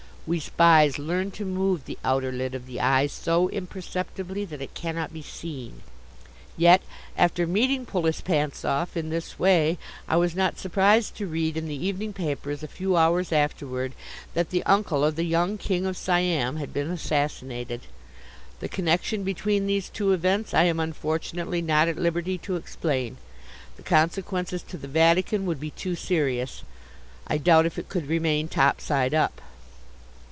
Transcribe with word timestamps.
(We 0.27 0.39
Spies 0.39 0.99
learn 0.99 1.31
to 1.31 1.43
move 1.45 1.85
the 1.85 1.97
outer 2.05 2.31
lid 2.31 2.53
of 2.53 2.67
the 2.67 2.79
eye 2.79 3.07
so 3.07 3.49
imperceptibly 3.49 4.45
that 4.45 4.61
it 4.61 4.75
cannot 4.75 5.11
be 5.11 5.23
seen.) 5.23 5.81
Yet 6.55 6.83
after 7.17 7.47
meeting 7.47 7.87
Poulispantzoff 7.87 8.95
in 8.95 9.09
this 9.09 9.39
way 9.39 9.79
I 10.07 10.17
was 10.17 10.35
not 10.35 10.59
surprised 10.59 11.15
to 11.17 11.25
read 11.25 11.57
in 11.57 11.67
the 11.67 11.85
evening 11.85 12.13
papers 12.13 12.61
a 12.61 12.67
few 12.67 12.95
hours 12.95 13.31
afterward 13.31 13.93
that 14.35 14.51
the 14.51 14.61
uncle 14.63 15.03
of 15.03 15.15
the 15.15 15.25
young 15.25 15.57
King 15.57 15.87
of 15.87 15.97
Siam 15.97 16.57
had 16.57 16.71
been 16.71 16.91
assassinated. 16.91 17.81
The 18.59 18.69
connection 18.69 19.23
between 19.23 19.65
these 19.65 19.89
two 19.89 20.13
events 20.13 20.53
I 20.53 20.65
am 20.65 20.79
unfortunately 20.79 21.63
not 21.63 21.87
at 21.87 21.97
liberty 21.97 22.37
to 22.37 22.57
explain; 22.57 23.17
the 23.75 23.83
consequences 23.83 24.61
to 24.63 24.77
the 24.77 24.87
Vatican 24.87 25.47
would 25.47 25.59
be 25.59 25.71
too 25.71 25.95
serious. 25.95 26.61
I 27.25 27.39
doubt 27.39 27.65
if 27.65 27.79
it 27.79 27.89
could 27.89 28.07
remain 28.07 28.47
top 28.47 28.79
side 28.79 29.15
up. 29.15 29.41